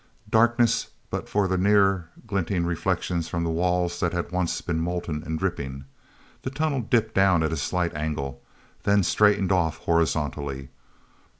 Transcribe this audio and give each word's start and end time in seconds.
Darkness 0.31 0.87
but 1.11 1.29
for 1.29 1.47
the 1.47 1.59
nearer 1.59 2.09
glinting 2.25 2.65
reflections 2.65 3.27
from 3.29 3.43
walls 3.43 3.99
that 3.99 4.13
had 4.13 4.31
once 4.31 4.59
been 4.59 4.79
molten 4.79 5.21
and 5.23 5.37
dripping. 5.37 5.85
The 6.41 6.49
tunnel 6.49 6.81
dipped 6.81 7.13
down 7.13 7.43
at 7.43 7.53
a 7.53 7.55
slight 7.55 7.93
angle, 7.93 8.41
then 8.81 9.03
straightened 9.03 9.51
off 9.51 9.77
horizontally. 9.77 10.69